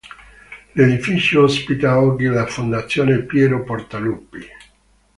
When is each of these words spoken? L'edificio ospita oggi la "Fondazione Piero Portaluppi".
L'edificio 0.71 1.43
ospita 1.43 1.99
oggi 2.01 2.23
la 2.25 2.47
"Fondazione 2.47 3.21
Piero 3.21 3.61
Portaluppi". 3.61 4.39